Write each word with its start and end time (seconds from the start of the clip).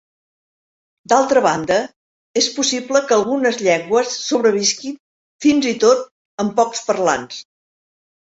D'altra 1.11 1.43
banda, 1.45 1.75
és 2.41 2.47
possible 2.55 3.01
que 3.11 3.15
algunes 3.17 3.59
llengües 3.67 4.17
sobrevisquin 4.31 4.97
fins 5.47 5.69
i 5.75 5.75
tot 5.85 6.03
amb 6.47 6.57
pocs 6.63 6.83
parlants. 6.91 7.45